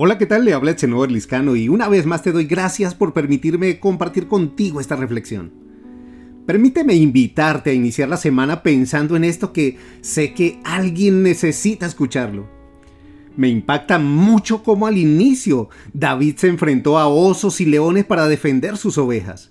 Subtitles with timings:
[0.00, 0.44] Hola, ¿qué tal?
[0.44, 4.80] Le habla Echenover Liscano y una vez más te doy gracias por permitirme compartir contigo
[4.80, 5.50] esta reflexión.
[6.46, 12.46] Permíteme invitarte a iniciar la semana pensando en esto que sé que alguien necesita escucharlo.
[13.36, 18.76] Me impacta mucho cómo al inicio David se enfrentó a osos y leones para defender
[18.76, 19.50] sus ovejas,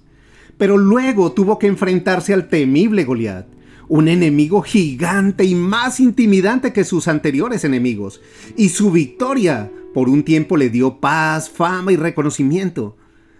[0.58, 3.48] pero luego tuvo que enfrentarse al temible Goliat,
[3.90, 8.22] un enemigo gigante y más intimidante que sus anteriores enemigos,
[8.56, 12.96] y su victoria por un tiempo le dio paz, fama y reconocimiento.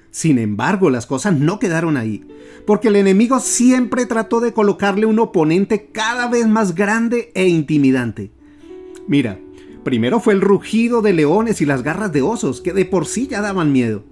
[0.10, 2.26] Sin embargo, las cosas no quedaron ahí,
[2.66, 8.32] porque el enemigo siempre trató de colocarle un oponente cada vez más grande e intimidante.
[9.08, 9.40] Mira,
[9.84, 13.28] primero fue el rugido de leones y las garras de osos, que de por sí
[13.28, 14.04] ya daban miedo.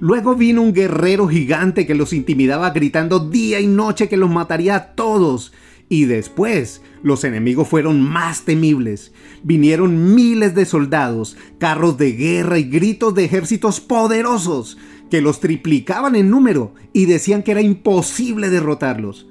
[0.00, 4.74] Luego vino un guerrero gigante que los intimidaba gritando día y noche que los mataría
[4.74, 5.52] a todos
[5.94, 9.12] y después los enemigos fueron más temibles.
[9.44, 14.76] Vinieron miles de soldados, carros de guerra y gritos de ejércitos poderosos
[15.08, 19.28] que los triplicaban en número y decían que era imposible derrotarlos.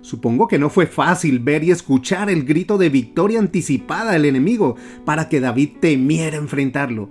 [0.00, 4.74] Supongo que no fue fácil ver y escuchar el grito de victoria anticipada del enemigo
[5.04, 7.10] para que David temiera enfrentarlo.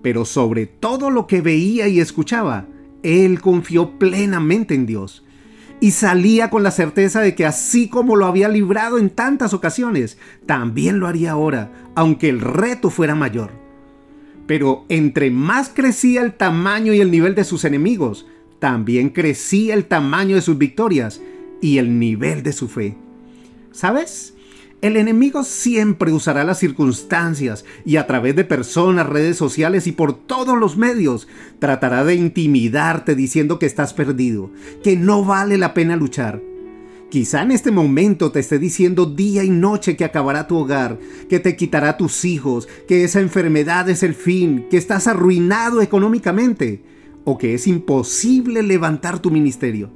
[0.00, 2.66] Pero sobre todo lo que veía y escuchaba,
[3.02, 5.25] él confió plenamente en Dios
[5.80, 10.18] y salía con la certeza de que así como lo había librado en tantas ocasiones,
[10.46, 13.50] también lo haría ahora, aunque el reto fuera mayor.
[14.46, 18.26] Pero entre más crecía el tamaño y el nivel de sus enemigos,
[18.58, 21.20] también crecía el tamaño de sus victorias
[21.60, 22.96] y el nivel de su fe.
[23.72, 24.35] ¿Sabes?
[24.82, 30.12] El enemigo siempre usará las circunstancias y a través de personas, redes sociales y por
[30.12, 34.50] todos los medios tratará de intimidarte diciendo que estás perdido,
[34.84, 36.42] que no vale la pena luchar.
[37.08, 40.98] Quizá en este momento te esté diciendo día y noche que acabará tu hogar,
[41.30, 46.82] que te quitará tus hijos, que esa enfermedad es el fin, que estás arruinado económicamente
[47.24, 49.90] o que es imposible levantar tu ministerio.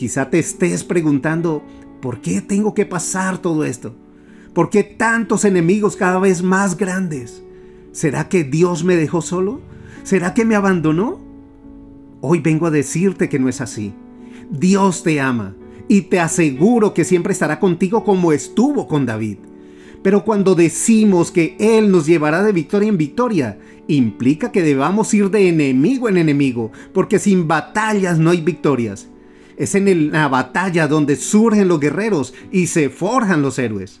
[0.00, 1.62] Quizá te estés preguntando,
[2.00, 3.94] ¿Por qué tengo que pasar todo esto?
[4.54, 7.42] ¿Por qué tantos enemigos cada vez más grandes?
[7.92, 9.60] ¿Será que Dios me dejó solo?
[10.02, 11.20] ¿Será que me abandonó?
[12.20, 13.92] Hoy vengo a decirte que no es así.
[14.50, 15.54] Dios te ama
[15.88, 19.38] y te aseguro que siempre estará contigo como estuvo con David.
[20.02, 25.30] Pero cuando decimos que Él nos llevará de victoria en victoria, implica que debamos ir
[25.30, 29.08] de enemigo en enemigo, porque sin batallas no hay victorias.
[29.60, 34.00] Es en la batalla donde surgen los guerreros y se forjan los héroes.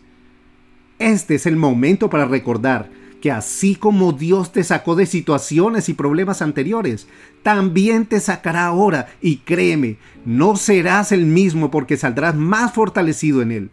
[0.98, 2.88] Este es el momento para recordar
[3.20, 7.08] que así como Dios te sacó de situaciones y problemas anteriores,
[7.42, 13.52] también te sacará ahora y créeme, no serás el mismo porque saldrás más fortalecido en
[13.52, 13.70] Él.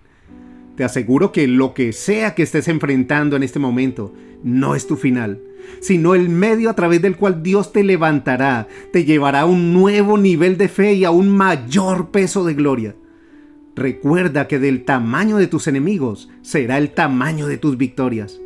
[0.76, 4.98] Te aseguro que lo que sea que estés enfrentando en este momento no es tu
[4.98, 5.40] final,
[5.82, 10.18] sino el medio a través del cual Dios te levantará, te llevará a un nuevo
[10.18, 12.96] nivel de fe y a un mayor peso de gloria.
[13.76, 18.40] Recuerda que del tamaño de tus enemigos será el tamaño de tus victorias.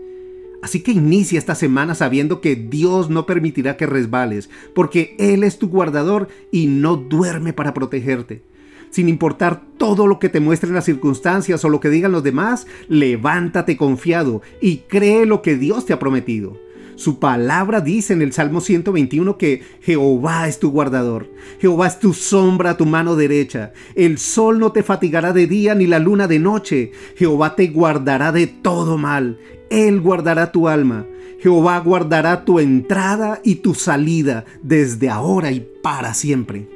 [0.61, 5.57] Así que inicia esta semana sabiendo que Dios no permitirá que resbales, porque Él es
[5.57, 8.43] tu guardador y no duerme para protegerte.
[8.91, 12.67] Sin importar todo lo que te muestren las circunstancias o lo que digan los demás,
[12.89, 16.59] levántate confiado y cree lo que Dios te ha prometido.
[17.01, 22.13] Su palabra dice en el Salmo 121 que Jehová es tu guardador, Jehová es tu
[22.13, 26.37] sombra tu mano derecha, el sol no te fatigará de día ni la luna de
[26.37, 29.39] noche, Jehová te guardará de todo mal,
[29.71, 31.07] Él guardará tu alma,
[31.39, 36.69] Jehová guardará tu entrada y tu salida desde ahora y para siempre.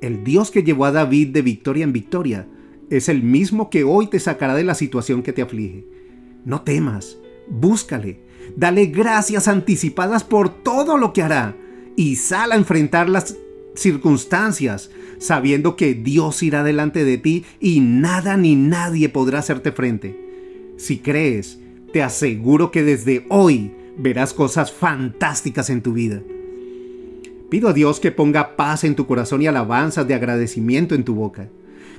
[0.00, 2.48] El Dios que llevó a David de victoria en victoria
[2.88, 5.84] es el mismo que hoy te sacará de la situación que te aflige.
[6.46, 7.18] No temas,
[7.48, 8.24] búscale,
[8.56, 11.56] Dale gracias anticipadas por todo lo que hará
[11.96, 13.36] y sal a enfrentar las
[13.74, 20.20] circunstancias, sabiendo que Dios irá delante de ti y nada ni nadie podrá hacerte frente.
[20.76, 21.58] Si crees,
[21.92, 26.22] te aseguro que desde hoy verás cosas fantásticas en tu vida.
[27.50, 31.14] Pido a Dios que ponga paz en tu corazón y alabanzas de agradecimiento en tu
[31.14, 31.48] boca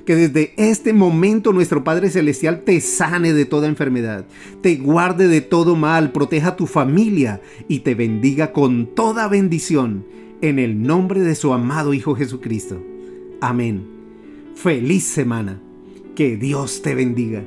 [0.06, 4.24] que desde este momento nuestro Padre Celestial te sane de toda enfermedad,
[4.62, 10.06] te guarde de todo mal, proteja a tu familia y te bendiga con toda bendición
[10.40, 12.82] en el nombre de su amado Hijo Jesucristo.
[13.40, 13.84] Amén.
[14.54, 15.60] Feliz semana.
[16.14, 17.42] Que Dios te bendiga.